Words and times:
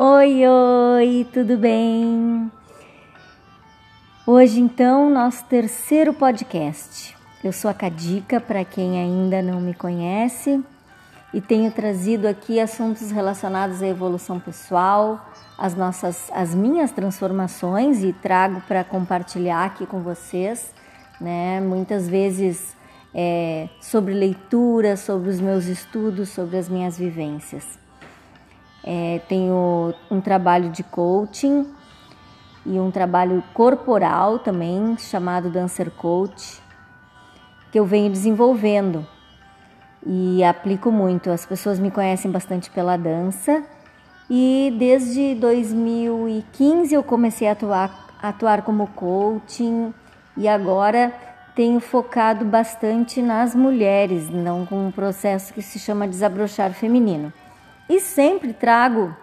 Oi, 0.00 0.44
oi, 0.46 1.26
tudo 1.32 1.58
bem? 1.58 2.52
Hoje, 4.24 4.60
então, 4.60 5.10
nosso 5.10 5.44
terceiro 5.46 6.14
podcast. 6.14 7.16
Eu 7.42 7.52
sou 7.52 7.68
a 7.68 7.74
Cadica, 7.74 8.40
para 8.40 8.64
quem 8.64 8.96
ainda 8.96 9.42
não 9.42 9.60
me 9.60 9.74
conhece, 9.74 10.62
e 11.34 11.40
tenho 11.40 11.72
trazido 11.72 12.28
aqui 12.28 12.60
assuntos 12.60 13.10
relacionados 13.10 13.82
à 13.82 13.88
evolução 13.88 14.38
pessoal, 14.38 15.32
as 15.58 15.74
nossas, 15.74 16.30
as 16.32 16.54
minhas 16.54 16.92
transformações 16.92 18.04
e 18.04 18.12
trago 18.12 18.60
para 18.68 18.84
compartilhar 18.84 19.64
aqui 19.64 19.84
com 19.84 20.00
vocês, 20.00 20.72
né? 21.20 21.60
Muitas 21.60 22.08
vezes 22.08 22.76
é, 23.12 23.68
sobre 23.80 24.14
leitura, 24.14 24.96
sobre 24.96 25.28
os 25.28 25.40
meus 25.40 25.66
estudos, 25.66 26.28
sobre 26.28 26.56
as 26.56 26.68
minhas 26.68 26.96
vivências. 26.96 27.87
É, 28.84 29.20
tenho 29.28 29.92
um 30.10 30.20
trabalho 30.20 30.70
de 30.70 30.82
coaching 30.82 31.66
e 32.64 32.78
um 32.78 32.90
trabalho 32.90 33.42
corporal 33.54 34.38
também, 34.38 34.96
chamado 34.98 35.50
Dancer 35.50 35.90
Coach, 35.90 36.60
que 37.70 37.78
eu 37.78 37.84
venho 37.84 38.10
desenvolvendo 38.10 39.06
e 40.06 40.42
aplico 40.44 40.90
muito. 40.90 41.30
As 41.30 41.44
pessoas 41.44 41.78
me 41.78 41.90
conhecem 41.90 42.30
bastante 42.30 42.70
pela 42.70 42.96
dança 42.96 43.64
e 44.30 44.74
desde 44.78 45.34
2015 45.34 46.94
eu 46.94 47.02
comecei 47.02 47.48
a 47.48 47.52
atuar, 47.52 48.16
atuar 48.22 48.62
como 48.62 48.86
coaching 48.88 49.92
e 50.36 50.46
agora 50.46 51.12
tenho 51.54 51.80
focado 51.80 52.44
bastante 52.44 53.20
nas 53.20 53.54
mulheres, 53.54 54.30
não 54.30 54.64
com 54.64 54.86
um 54.86 54.92
processo 54.92 55.52
que 55.52 55.60
se 55.60 55.78
chama 55.78 56.06
desabrochar 56.06 56.72
feminino. 56.72 57.32
E 57.88 58.00
sempre 58.00 58.52
trago 58.52 59.14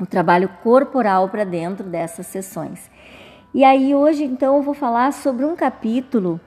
o 0.00 0.06
trabalho 0.06 0.48
corporal 0.62 1.28
para 1.28 1.44
dentro 1.44 1.84
dessas 1.84 2.26
sessões. 2.26 2.90
E 3.54 3.64
aí 3.64 3.94
hoje 3.94 4.24
então 4.24 4.56
eu 4.56 4.62
vou 4.62 4.74
falar 4.74 5.12
sobre 5.12 5.44
um 5.44 5.56
capítulo 5.56 6.40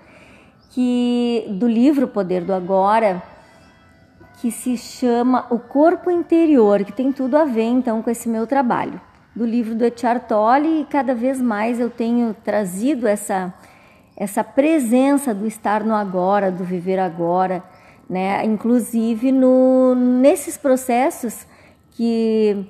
que 0.71 1.45
do 1.49 1.67
livro 1.67 2.07
Poder 2.07 2.43
do 2.43 2.53
Agora, 2.53 3.21
que 4.39 4.51
se 4.51 4.77
chama 4.77 5.45
O 5.49 5.59
Corpo 5.59 6.09
Interior, 6.09 6.83
que 6.83 6.93
tem 6.93 7.11
tudo 7.11 7.35
a 7.37 7.45
ver 7.45 7.63
então 7.63 8.01
com 8.01 8.09
esse 8.09 8.29
meu 8.29 8.47
trabalho. 8.47 9.01
Do 9.35 9.45
livro 9.45 9.75
do 9.75 9.85
Eckhart 9.85 10.27
Tolle 10.27 10.81
e 10.81 10.85
cada 10.85 11.13
vez 11.13 11.41
mais 11.41 11.79
eu 11.79 11.89
tenho 11.89 12.33
trazido 12.33 13.07
essa 13.07 13.53
essa 14.19 14.43
presença 14.43 15.33
do 15.33 15.47
estar 15.47 15.81
no 15.81 15.95
agora, 15.95 16.51
do 16.51 16.65
viver 16.65 16.99
agora, 16.99 17.63
né? 18.09 18.43
Inclusive 18.45 19.31
no, 19.31 19.93
nesses 19.93 20.57
processos 20.57 21.45
que 21.91 22.65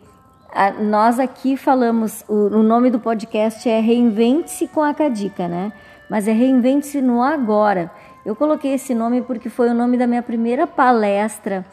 a, 0.52 0.72
nós 0.72 1.20
aqui 1.20 1.56
falamos, 1.56 2.24
o, 2.28 2.34
o, 2.34 2.64
nome 2.64 2.90
do 2.90 3.00
podcast 3.00 3.70
é 3.70 3.80
Reinvente-se 3.80 4.68
com 4.68 4.82
a 4.82 4.94
Cadica, 4.94 5.48
né? 5.48 5.72
Mas 6.10 6.28
é 6.28 6.32
Reinvente-se 6.34 7.02
no 7.02 7.22
agora. 7.22 7.90
Eu 8.26 8.36
coloquei 8.36 8.74
esse 8.74 8.94
nome 8.94 9.22
porque 9.22 9.50
foi 9.50 9.70
o 9.70 9.74
nome 9.74 9.98
da 9.98 10.06
minha 10.06 10.22
primeira 10.22 10.68
palestra 10.68 11.66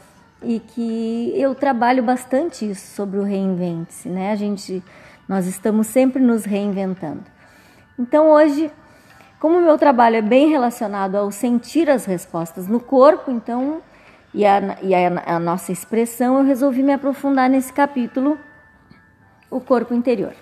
e 0.42 0.60
que 0.60 1.32
eu 1.34 1.54
trabalho 1.54 2.02
bastante 2.02 2.70
isso 2.70 2.94
sobre 2.94 3.18
o 3.18 3.22
reinvente-se, 3.22 4.08
né? 4.08 4.30
A 4.30 4.36
gente, 4.36 4.82
nós 5.28 5.46
estamos 5.46 5.86
sempre 5.86 6.22
nos 6.22 6.44
reinventando. 6.44 7.24
Então 7.98 8.30
hoje 8.30 8.70
como 9.38 9.58
o 9.58 9.62
meu 9.62 9.76
trabalho 9.76 10.16
é 10.16 10.22
bem 10.22 10.48
relacionado 10.48 11.16
ao 11.16 11.30
sentir 11.30 11.90
as 11.90 12.04
respostas 12.04 12.66
no 12.66 12.80
corpo, 12.80 13.30
então, 13.30 13.82
e 14.32 14.46
a, 14.46 14.78
e 14.82 14.94
a, 14.94 15.36
a 15.36 15.38
nossa 15.38 15.72
expressão, 15.72 16.38
eu 16.38 16.44
resolvi 16.44 16.82
me 16.82 16.92
aprofundar 16.92 17.48
nesse 17.48 17.72
capítulo, 17.72 18.38
o 19.50 19.60
corpo 19.60 19.94
interior. 19.94 20.34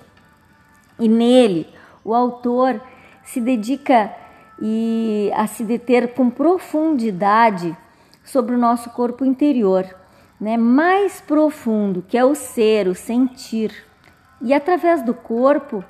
E 0.98 1.08
nele, 1.08 1.68
o 2.04 2.14
autor 2.14 2.80
se 3.22 3.40
dedica 3.40 4.12
e 4.60 5.30
a 5.34 5.46
se 5.46 5.64
deter 5.64 6.14
com 6.14 6.30
profundidade 6.30 7.76
sobre 8.22 8.54
o 8.54 8.58
nosso 8.58 8.90
corpo 8.90 9.24
interior, 9.24 9.84
né? 10.40 10.56
mais 10.56 11.20
profundo, 11.20 12.04
que 12.06 12.16
é 12.16 12.24
o 12.24 12.34
ser, 12.34 12.86
o 12.86 12.94
sentir. 12.94 13.84
E 14.40 14.54
através 14.54 15.02
do 15.02 15.14
corpo, 15.14 15.84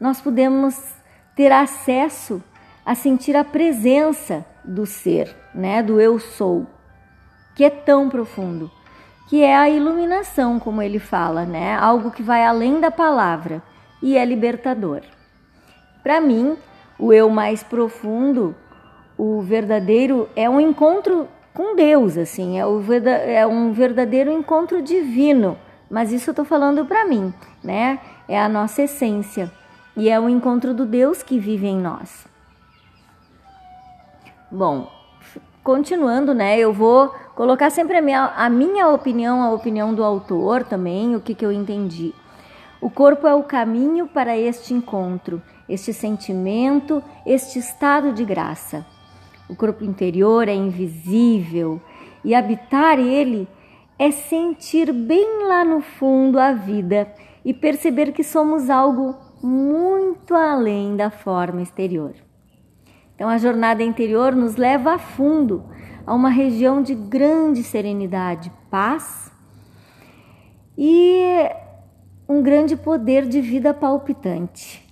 nós 0.00 0.20
podemos 0.20 0.97
ter 1.38 1.52
acesso 1.52 2.42
a 2.84 2.96
sentir 2.96 3.36
a 3.36 3.44
presença 3.44 4.44
do 4.64 4.84
ser, 4.84 5.32
né, 5.54 5.80
do 5.84 6.00
eu 6.00 6.18
sou, 6.18 6.66
que 7.54 7.62
é 7.62 7.70
tão 7.70 8.08
profundo, 8.08 8.68
que 9.28 9.44
é 9.44 9.56
a 9.56 9.70
iluminação, 9.70 10.58
como 10.58 10.82
ele 10.82 10.98
fala, 10.98 11.44
né, 11.44 11.76
algo 11.76 12.10
que 12.10 12.24
vai 12.24 12.44
além 12.44 12.80
da 12.80 12.90
palavra 12.90 13.62
e 14.02 14.18
é 14.18 14.24
libertador. 14.24 15.02
Para 16.02 16.20
mim, 16.20 16.56
o 16.98 17.12
eu 17.12 17.30
mais 17.30 17.62
profundo, 17.62 18.52
o 19.16 19.40
verdadeiro 19.40 20.28
é 20.34 20.50
um 20.50 20.60
encontro 20.60 21.28
com 21.54 21.76
Deus, 21.76 22.18
assim, 22.18 22.58
é, 22.58 22.64
é 23.34 23.46
um 23.46 23.72
verdadeiro 23.72 24.32
encontro 24.32 24.82
divino. 24.82 25.56
Mas 25.88 26.10
isso 26.10 26.30
eu 26.30 26.32
estou 26.32 26.44
falando 26.44 26.84
para 26.84 27.04
mim, 27.04 27.32
né? 27.62 28.00
É 28.28 28.38
a 28.38 28.48
nossa 28.48 28.82
essência. 28.82 29.50
E 29.98 30.08
é 30.08 30.18
o 30.18 30.28
encontro 30.28 30.72
do 30.72 30.86
Deus 30.86 31.24
que 31.24 31.40
vive 31.40 31.66
em 31.66 31.76
nós. 31.76 32.24
Bom, 34.48 34.88
continuando, 35.64 36.32
né? 36.32 36.56
Eu 36.56 36.72
vou 36.72 37.08
colocar 37.34 37.68
sempre 37.68 37.96
a 37.98 38.00
minha, 38.00 38.26
a 38.26 38.48
minha 38.48 38.88
opinião, 38.90 39.42
a 39.42 39.50
opinião 39.50 39.92
do 39.92 40.04
autor 40.04 40.62
também, 40.62 41.16
o 41.16 41.20
que, 41.20 41.34
que 41.34 41.44
eu 41.44 41.50
entendi. 41.50 42.14
O 42.80 42.88
corpo 42.88 43.26
é 43.26 43.34
o 43.34 43.42
caminho 43.42 44.06
para 44.06 44.38
este 44.38 44.72
encontro, 44.72 45.42
este 45.68 45.92
sentimento, 45.92 47.02
este 47.26 47.58
estado 47.58 48.12
de 48.12 48.24
graça. 48.24 48.86
O 49.50 49.56
corpo 49.56 49.82
interior 49.82 50.46
é 50.46 50.54
invisível 50.54 51.82
e 52.24 52.36
habitar 52.36 53.00
ele 53.00 53.48
é 53.98 54.12
sentir 54.12 54.92
bem 54.92 55.44
lá 55.48 55.64
no 55.64 55.80
fundo 55.80 56.38
a 56.38 56.52
vida 56.52 57.12
e 57.44 57.52
perceber 57.52 58.12
que 58.12 58.22
somos 58.22 58.70
algo 58.70 59.27
muito 59.42 60.34
além 60.34 60.96
da 60.96 61.10
forma 61.10 61.62
exterior. 61.62 62.14
Então, 63.14 63.28
a 63.28 63.38
jornada 63.38 63.82
interior 63.82 64.34
nos 64.34 64.56
leva 64.56 64.94
a 64.94 64.98
fundo, 64.98 65.64
a 66.06 66.14
uma 66.14 66.28
região 66.28 66.82
de 66.82 66.94
grande 66.94 67.62
serenidade, 67.62 68.52
paz 68.70 69.32
e 70.76 71.48
um 72.28 72.42
grande 72.42 72.76
poder 72.76 73.26
de 73.26 73.40
vida 73.40 73.74
palpitante. 73.74 74.86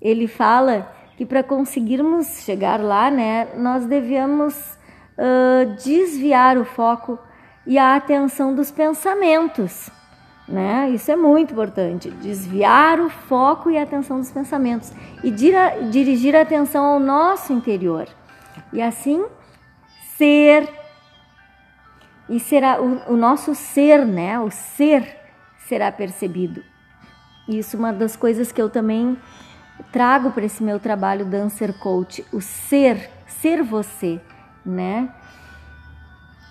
Ele 0.00 0.26
fala 0.26 0.92
que 1.16 1.26
para 1.26 1.42
conseguirmos 1.42 2.42
chegar 2.44 2.80
lá, 2.80 3.10
né, 3.10 3.48
nós 3.56 3.84
devemos 3.84 4.78
uh, 5.18 5.74
desviar 5.82 6.56
o 6.56 6.64
foco 6.64 7.18
e 7.66 7.76
a 7.76 7.96
atenção 7.96 8.54
dos 8.54 8.70
pensamentos 8.70 9.90
né? 10.48 10.88
Isso 10.90 11.10
é 11.10 11.16
muito 11.16 11.52
importante. 11.52 12.10
Desviar 12.10 13.00
o 13.00 13.10
foco 13.10 13.70
e 13.70 13.76
a 13.76 13.82
atenção 13.82 14.18
dos 14.18 14.30
pensamentos 14.30 14.92
e 15.22 15.30
dirigir 15.30 16.34
a 16.34 16.42
atenção 16.42 16.84
ao 16.84 16.98
nosso 16.98 17.52
interior. 17.52 18.08
E 18.72 18.80
assim 18.80 19.24
ser 20.16 20.68
e 22.28 22.38
será 22.38 22.80
o, 22.80 23.14
o 23.14 23.16
nosso 23.16 23.54
ser, 23.54 24.04
né? 24.04 24.38
O 24.38 24.50
ser 24.50 25.16
será 25.66 25.90
percebido. 25.90 26.62
Isso 27.48 27.76
é 27.76 27.78
uma 27.78 27.92
das 27.92 28.16
coisas 28.16 28.52
que 28.52 28.60
eu 28.60 28.68
também 28.68 29.16
trago 29.90 30.30
para 30.32 30.44
esse 30.44 30.62
meu 30.62 30.78
trabalho 30.78 31.24
Dancer 31.24 31.78
Coach, 31.78 32.24
o 32.32 32.40
ser, 32.40 33.10
ser 33.26 33.62
você, 33.62 34.20
né? 34.64 35.08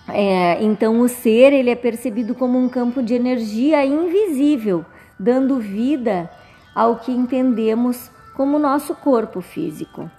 É, 0.08 0.62
então 0.62 1.00
o 1.00 1.08
ser 1.08 1.52
ele 1.52 1.70
é 1.70 1.74
percebido 1.74 2.34
como 2.34 2.58
um 2.58 2.68
campo 2.68 3.02
de 3.02 3.14
energia 3.14 3.84
invisível, 3.84 4.84
dando 5.18 5.58
vida 5.58 6.30
ao 6.74 6.96
que 6.96 7.12
entendemos 7.12 8.10
como 8.34 8.58
nosso 8.58 8.94
corpo 8.94 9.40
físico. 9.40 10.10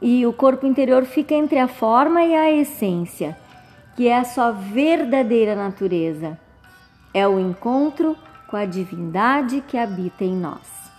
E 0.00 0.26
o 0.26 0.32
corpo 0.32 0.66
interior 0.66 1.04
fica 1.04 1.34
entre 1.34 1.58
a 1.58 1.68
forma 1.68 2.22
e 2.22 2.34
a 2.34 2.52
essência, 2.52 3.36
que 3.96 4.08
é 4.08 4.16
a 4.16 4.24
sua 4.24 4.50
verdadeira 4.50 5.54
natureza. 5.54 6.38
É 7.12 7.26
o 7.26 7.40
encontro 7.40 8.16
com 8.46 8.56
a 8.56 8.64
divindade 8.64 9.62
que 9.66 9.76
habita 9.76 10.24
em 10.24 10.36
nós. 10.36 10.90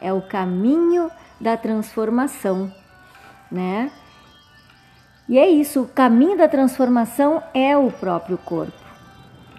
É 0.00 0.12
o 0.12 0.20
caminho 0.20 1.10
da 1.40 1.56
transformação, 1.56 2.72
né? 3.50 3.90
E 5.30 5.38
é 5.38 5.48
isso, 5.48 5.82
o 5.82 5.86
caminho 5.86 6.36
da 6.36 6.48
transformação 6.48 7.40
é 7.54 7.76
o 7.76 7.88
próprio 7.88 8.36
corpo. 8.36 8.72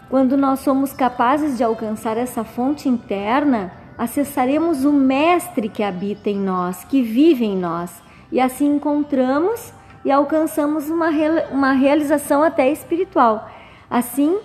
Quando 0.09 0.35
nós 0.35 0.59
somos 0.59 0.91
capazes 0.91 1.56
de 1.56 1.63
alcançar 1.63 2.18
essa 2.18 2.44
fonte 2.44 2.89
interna, 2.89 3.71
acessaremos 3.97 4.83
o 4.83 4.91
Mestre 4.91 5.69
que 5.69 5.81
habita 5.81 6.29
em 6.29 6.38
nós, 6.38 6.83
que 6.83 7.01
vive 7.01 7.45
em 7.45 7.56
nós, 7.56 8.03
e 8.29 8.41
assim 8.41 8.75
encontramos 8.75 9.71
e 10.03 10.12
alcançamos 10.12 10.89
uma, 10.89 11.07
uma 11.51 11.71
realização 11.71 12.44
até 12.44 12.69
espiritual. 12.69 13.50
Assim, 13.89 14.38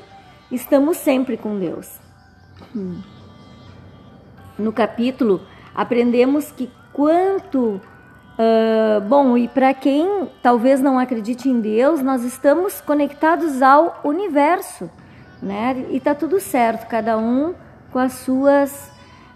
estamos 0.48 0.96
sempre 0.96 1.36
com 1.36 1.58
Deus. 1.58 1.98
Hum. 2.74 3.02
no 4.56 4.72
capítulo, 4.72 5.40
aprendemos 5.74 6.52
que 6.52 6.70
quanto 6.92 7.80
Uh, 8.38 9.00
bom, 9.08 9.38
e 9.38 9.48
para 9.48 9.72
quem 9.72 10.28
talvez 10.42 10.78
não 10.78 10.98
acredite 10.98 11.48
em 11.48 11.58
Deus, 11.58 12.02
nós 12.02 12.22
estamos 12.22 12.82
conectados 12.82 13.62
ao 13.62 13.98
universo, 14.04 14.90
né? 15.40 15.86
E 15.90 15.98
tá 15.98 16.14
tudo 16.14 16.38
certo, 16.38 16.86
cada 16.86 17.16
um 17.16 17.54
com 17.90 17.98
as 17.98 18.12
suas 18.12 18.92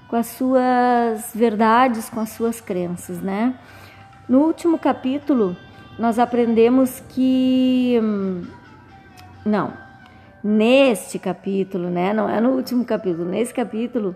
com 0.07 0.17
as 0.17 0.27
suas 0.27 1.31
verdades, 1.35 2.11
com 2.11 2.21
as 2.21 2.31
suas 2.31 2.61
crenças, 2.61 3.23
né? 3.23 3.55
No 4.29 4.41
último 4.41 4.77
capítulo, 4.79 5.57
nós 5.99 6.19
aprendemos 6.19 7.01
que 7.09 7.99
hum, 8.03 8.43
não, 9.47 9.73
neste 10.45 11.19
capítulo, 11.19 11.89
né? 11.89 12.13
Não 12.13 12.29
é 12.29 12.39
no 12.39 12.51
último 12.51 12.85
capítulo, 12.85 13.25
nesse 13.25 13.55
capítulo 13.55 14.15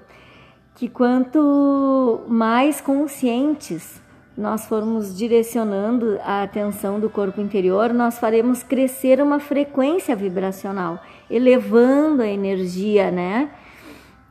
que 0.75 0.89
quanto 0.89 2.23
mais 2.29 2.83
conscientes 2.83 4.04
nós 4.37 4.67
formos 4.67 5.17
direcionando 5.17 6.19
a 6.25 6.43
atenção 6.43 6.99
do 6.99 7.09
corpo 7.09 7.41
interior, 7.41 7.93
nós 7.93 8.19
faremos 8.19 8.63
crescer 8.63 9.21
uma 9.21 9.39
frequência 9.39 10.17
vibracional, 10.17 11.01
elevando 11.31 12.23
a 12.23 12.27
energia, 12.27 13.11
né? 13.11 13.51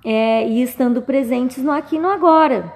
É, 0.03 0.45
e 0.45 0.61
estando 0.61 1.01
presentes 1.01 1.63
no 1.63 1.71
aqui 1.71 1.95
e 1.95 1.99
no 1.99 2.09
agora, 2.09 2.73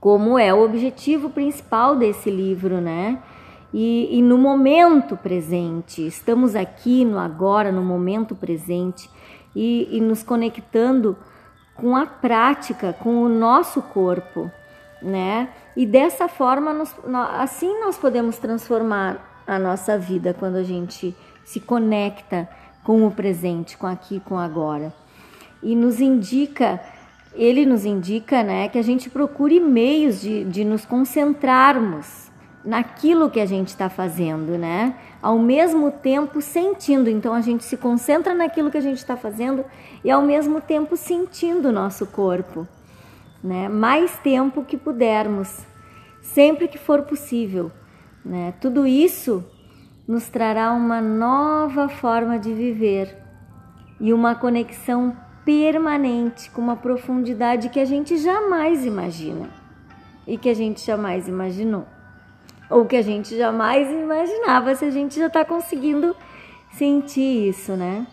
como 0.00 0.36
é 0.36 0.52
o 0.52 0.64
objetivo 0.64 1.30
principal 1.30 1.94
desse 1.94 2.28
livro, 2.28 2.80
né? 2.80 3.22
E, 3.72 4.18
e 4.18 4.22
no 4.22 4.36
momento 4.36 5.16
presente, 5.16 6.04
estamos 6.04 6.56
aqui 6.56 7.04
no 7.04 7.18
agora, 7.18 7.70
no 7.70 7.82
momento 7.82 8.34
presente, 8.34 9.08
e, 9.54 9.88
e 9.96 10.00
nos 10.00 10.22
conectando 10.22 11.16
com 11.74 11.96
a 11.96 12.06
prática, 12.06 12.92
com 12.92 13.22
o 13.22 13.28
nosso 13.28 13.80
corpo, 13.80 14.50
né? 15.00 15.48
E 15.76 15.86
dessa 15.86 16.28
forma, 16.28 16.72
nós, 16.72 16.94
assim 17.38 17.80
nós 17.80 17.96
podemos 17.96 18.38
transformar 18.38 19.42
a 19.46 19.58
nossa 19.58 19.96
vida 19.96 20.34
quando 20.38 20.56
a 20.56 20.62
gente 20.62 21.16
se 21.44 21.60
conecta 21.60 22.48
com 22.84 23.06
o 23.06 23.10
presente, 23.10 23.76
com 23.76 23.86
aqui, 23.86 24.20
com 24.20 24.38
agora. 24.38 24.92
E 25.62 25.74
nos 25.74 26.00
indica, 26.00 26.80
ele 27.34 27.64
nos 27.64 27.84
indica, 27.84 28.42
né, 28.42 28.68
que 28.68 28.78
a 28.78 28.82
gente 28.82 29.08
procure 29.08 29.58
meios 29.58 30.20
de, 30.20 30.44
de 30.44 30.64
nos 30.64 30.84
concentrarmos 30.84 32.28
naquilo 32.64 33.30
que 33.30 33.40
a 33.40 33.46
gente 33.46 33.68
está 33.68 33.88
fazendo, 33.88 34.58
né? 34.58 34.94
Ao 35.22 35.38
mesmo 35.38 35.90
tempo 35.90 36.42
sentindo. 36.42 37.08
Então 37.08 37.32
a 37.32 37.40
gente 37.40 37.64
se 37.64 37.76
concentra 37.76 38.34
naquilo 38.34 38.70
que 38.70 38.76
a 38.76 38.82
gente 38.82 38.98
está 38.98 39.16
fazendo 39.16 39.64
e 40.04 40.10
ao 40.10 40.22
mesmo 40.22 40.60
tempo 40.60 40.96
sentindo 40.96 41.68
o 41.68 41.72
nosso 41.72 42.06
corpo 42.06 42.66
né? 43.42 43.68
mais 43.68 44.16
tempo 44.18 44.64
que 44.64 44.76
pudermos, 44.76 45.66
sempre 46.20 46.68
que 46.68 46.78
for 46.78 47.02
possível. 47.02 47.70
Né? 48.24 48.54
Tudo 48.60 48.86
isso 48.86 49.44
nos 50.06 50.28
trará 50.28 50.72
uma 50.72 51.00
nova 51.00 51.88
forma 51.88 52.38
de 52.38 52.52
viver 52.52 53.16
e 54.00 54.12
uma 54.12 54.34
conexão 54.34 55.16
permanente 55.44 56.50
com 56.50 56.60
uma 56.60 56.76
profundidade 56.76 57.68
que 57.68 57.80
a 57.80 57.84
gente 57.84 58.16
jamais 58.18 58.84
imagina 58.84 59.48
e 60.26 60.36
que 60.36 60.48
a 60.48 60.54
gente 60.54 60.84
jamais 60.84 61.26
imaginou, 61.26 61.86
ou 62.68 62.84
que 62.84 62.96
a 62.96 63.02
gente 63.02 63.36
jamais 63.36 63.90
imaginava 63.90 64.74
se 64.74 64.84
a 64.84 64.90
gente 64.90 65.18
já 65.18 65.26
está 65.26 65.44
conseguindo 65.44 66.14
sentir 66.70 67.48
isso, 67.48 67.72
né? 67.72 68.06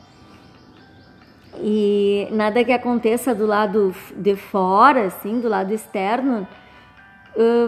E 1.61 2.27
nada 2.31 2.63
que 2.63 2.71
aconteça 2.71 3.33
do 3.33 3.45
lado 3.45 3.93
de 4.15 4.35
fora, 4.35 5.05
assim, 5.05 5.39
do 5.39 5.47
lado 5.47 5.73
externo, 5.73 6.47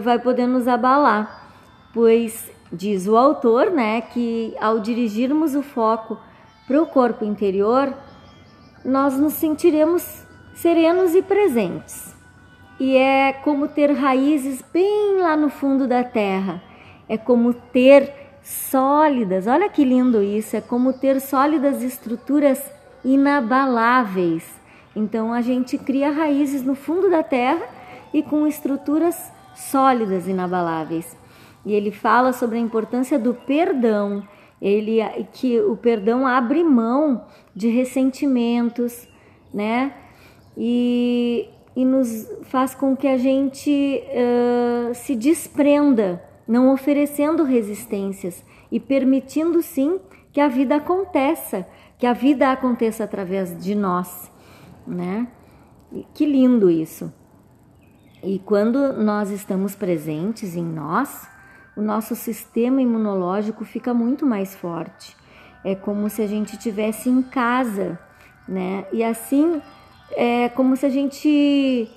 vai 0.01 0.19
poder 0.19 0.47
nos 0.47 0.67
abalar, 0.67 1.49
pois 1.93 2.49
diz 2.71 3.07
o 3.07 3.15
autor, 3.15 3.71
né, 3.71 4.01
que 4.01 4.55
ao 4.59 4.79
dirigirmos 4.79 5.55
o 5.55 5.61
foco 5.61 6.17
para 6.67 6.81
o 6.81 6.85
corpo 6.85 7.23
interior, 7.23 7.93
nós 8.83 9.17
nos 9.17 9.33
sentiremos 9.33 10.23
serenos 10.53 11.15
e 11.15 11.21
presentes. 11.21 12.15
E 12.79 12.95
é 12.95 13.33
como 13.33 13.67
ter 13.67 13.91
raízes 13.91 14.63
bem 14.73 15.17
lá 15.19 15.35
no 15.35 15.49
fundo 15.49 15.87
da 15.87 16.03
terra. 16.03 16.61
É 17.09 17.17
como 17.17 17.53
ter 17.53 18.13
sólidas, 18.43 19.47
olha 19.47 19.67
que 19.69 19.83
lindo 19.83 20.21
isso, 20.21 20.55
é 20.55 20.61
como 20.61 20.93
ter 20.93 21.19
sólidas 21.19 21.81
estruturas 21.81 22.61
inabaláveis. 23.03 24.43
Então 24.95 25.31
a 25.31 25.41
gente 25.41 25.77
cria 25.77 26.11
raízes 26.11 26.63
no 26.63 26.75
fundo 26.75 27.09
da 27.09 27.23
terra 27.23 27.65
e 28.13 28.23
com 28.23 28.47
estruturas 28.47 29.31
sólidas, 29.55 30.27
inabaláveis. 30.27 31.15
E 31.65 31.73
ele 31.73 31.91
fala 31.91 32.31
sobre 32.33 32.57
a 32.57 32.61
importância 32.61 33.19
do 33.19 33.33
perdão, 33.33 34.23
ele 34.61 34.99
que 35.33 35.59
o 35.59 35.75
perdão 35.75 36.25
abre 36.25 36.63
mão 36.63 37.25
de 37.55 37.67
ressentimentos, 37.67 39.07
né? 39.53 39.93
E, 40.57 41.49
e 41.75 41.85
nos 41.85 42.27
faz 42.43 42.73
com 42.73 42.95
que 42.95 43.07
a 43.07 43.17
gente 43.17 44.01
uh, 44.07 44.95
se 44.95 45.15
desprenda, 45.15 46.23
não 46.47 46.73
oferecendo 46.73 47.43
resistências 47.43 48.43
e 48.71 48.79
permitindo 48.79 49.61
sim 49.61 49.99
que 50.31 50.41
a 50.41 50.47
vida 50.47 50.77
aconteça, 50.77 51.67
que 51.97 52.05
a 52.05 52.13
vida 52.13 52.51
aconteça 52.51 53.03
através 53.03 53.57
de 53.57 53.73
nós, 53.73 54.31
né? 54.85 55.27
E 55.91 56.05
que 56.13 56.25
lindo 56.25 56.69
isso. 56.69 57.11
E 58.23 58.39
quando 58.39 58.93
nós 58.93 59.31
estamos 59.31 59.75
presentes 59.75 60.55
em 60.55 60.63
nós, 60.63 61.27
o 61.75 61.81
nosso 61.81 62.15
sistema 62.15 62.81
imunológico 62.81 63.63
fica 63.63 63.93
muito 63.93 64.25
mais 64.25 64.55
forte. 64.55 65.15
É 65.63 65.75
como 65.75 66.09
se 66.09 66.21
a 66.21 66.27
gente 66.27 66.57
tivesse 66.57 67.09
em 67.09 67.21
casa, 67.21 67.99
né? 68.47 68.85
E 68.91 69.03
assim 69.03 69.61
é 70.11 70.49
como 70.49 70.75
se 70.75 70.85
a 70.85 70.89
gente 70.89 71.89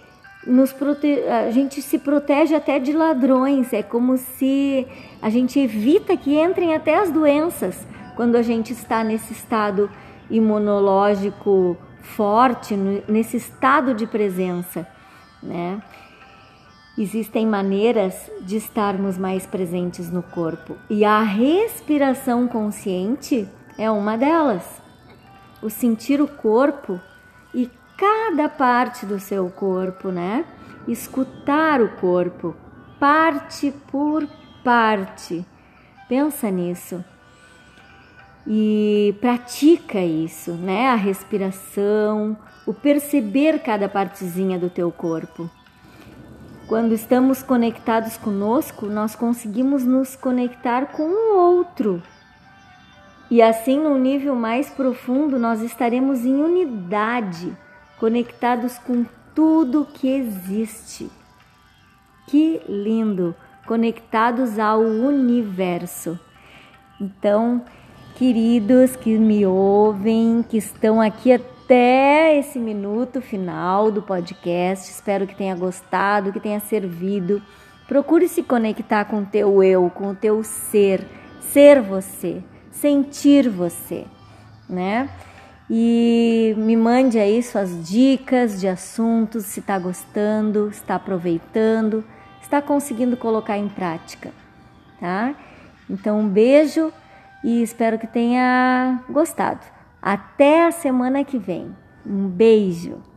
nos 0.46 0.72
prote... 0.72 1.22
a 1.24 1.50
gente 1.50 1.82
se 1.82 1.98
protege 1.98 2.54
até 2.54 2.78
de 2.78 2.92
ladrões, 2.92 3.72
é 3.72 3.82
como 3.82 4.16
se 4.16 4.86
a 5.20 5.28
gente 5.28 5.58
evita 5.58 6.16
que 6.16 6.38
entrem 6.38 6.74
até 6.74 6.98
as 6.98 7.10
doenças 7.10 7.86
quando 8.20 8.36
a 8.36 8.42
gente 8.42 8.74
está 8.74 9.02
nesse 9.02 9.32
estado 9.32 9.90
imunológico 10.28 11.74
forte, 12.02 12.76
nesse 12.76 13.38
estado 13.38 13.94
de 13.94 14.06
presença, 14.06 14.86
né? 15.42 15.82
Existem 16.98 17.46
maneiras 17.46 18.30
de 18.42 18.58
estarmos 18.58 19.16
mais 19.16 19.46
presentes 19.46 20.10
no 20.10 20.22
corpo 20.22 20.76
e 20.90 21.02
a 21.02 21.22
respiração 21.22 22.46
consciente 22.46 23.48
é 23.78 23.90
uma 23.90 24.18
delas. 24.18 24.82
O 25.62 25.70
sentir 25.70 26.20
o 26.20 26.28
corpo 26.28 27.00
e 27.54 27.70
cada 27.96 28.50
parte 28.50 29.06
do 29.06 29.18
seu 29.18 29.48
corpo, 29.48 30.10
né? 30.10 30.44
Escutar 30.86 31.80
o 31.80 31.88
corpo, 31.96 32.54
parte 32.98 33.72
por 33.90 34.28
parte. 34.62 35.42
Pensa 36.06 36.50
nisso 36.50 37.02
e 38.46 39.14
pratica 39.20 40.00
isso, 40.00 40.52
né? 40.52 40.88
A 40.88 40.94
respiração, 40.94 42.36
o 42.66 42.72
perceber 42.72 43.60
cada 43.60 43.88
partezinha 43.88 44.58
do 44.58 44.70
teu 44.70 44.90
corpo. 44.90 45.50
Quando 46.66 46.92
estamos 46.92 47.42
conectados 47.42 48.16
conosco, 48.16 48.86
nós 48.86 49.16
conseguimos 49.16 49.84
nos 49.84 50.14
conectar 50.14 50.86
com 50.86 51.02
o 51.02 51.36
outro. 51.36 52.02
E 53.30 53.42
assim, 53.42 53.78
no 53.78 53.98
nível 53.98 54.34
mais 54.34 54.70
profundo, 54.70 55.38
nós 55.38 55.62
estaremos 55.62 56.24
em 56.24 56.34
unidade, 56.42 57.56
conectados 57.98 58.78
com 58.78 59.04
tudo 59.34 59.86
que 59.94 60.08
existe. 60.08 61.10
Que 62.28 62.60
lindo! 62.68 63.34
Conectados 63.66 64.58
ao 64.58 64.80
universo. 64.80 66.18
Então, 67.00 67.64
queridos 68.20 68.96
que 68.96 69.16
me 69.16 69.46
ouvem, 69.46 70.44
que 70.46 70.58
estão 70.58 71.00
aqui 71.00 71.32
até 71.32 72.36
esse 72.38 72.58
minuto 72.58 73.22
final 73.22 73.90
do 73.90 74.02
podcast. 74.02 74.90
Espero 74.90 75.26
que 75.26 75.34
tenha 75.34 75.56
gostado, 75.56 76.30
que 76.30 76.38
tenha 76.38 76.60
servido. 76.60 77.40
Procure 77.88 78.28
se 78.28 78.42
conectar 78.42 79.06
com 79.06 79.20
o 79.22 79.24
teu 79.24 79.62
eu, 79.62 79.88
com 79.88 80.10
o 80.10 80.14
teu 80.14 80.44
ser, 80.44 81.02
ser 81.40 81.80
você, 81.80 82.42
sentir 82.70 83.48
você, 83.48 84.04
né? 84.68 85.08
E 85.70 86.54
me 86.58 86.76
mande 86.76 87.18
aí 87.18 87.42
suas 87.42 87.88
dicas 87.88 88.60
de 88.60 88.68
assuntos, 88.68 89.46
se 89.46 89.60
está 89.60 89.78
gostando, 89.78 90.68
está 90.68 90.96
aproveitando, 90.96 92.04
está 92.42 92.60
conseguindo 92.60 93.16
colocar 93.16 93.56
em 93.56 93.70
prática, 93.70 94.30
tá? 95.00 95.34
Então, 95.88 96.20
um 96.20 96.28
beijo 96.28 96.92
e 97.42 97.62
espero 97.62 97.98
que 97.98 98.06
tenha 98.06 99.02
gostado. 99.08 99.64
Até 100.00 100.66
a 100.66 100.70
semana 100.70 101.24
que 101.24 101.38
vem. 101.38 101.74
Um 102.06 102.28
beijo! 102.28 103.09